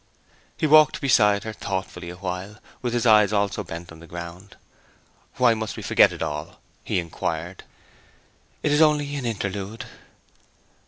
He 0.57 0.65
walked 0.65 0.99
beside 0.99 1.43
her 1.43 1.53
thoughtfully 1.53 2.09
awhile, 2.09 2.57
with 2.81 2.91
his 2.91 3.05
eyes 3.05 3.31
also 3.31 3.63
bent 3.63 3.91
on 3.91 3.99
the 3.99 4.07
road. 4.07 4.55
'Why 5.35 5.53
must 5.53 5.77
we 5.77 5.83
forget 5.83 6.11
it 6.11 6.23
all?' 6.23 6.59
he 6.83 6.97
inquired. 6.97 7.63
'It 8.63 8.71
is 8.71 8.81
only 8.81 9.15
an 9.15 9.27
interlude.' 9.27 9.85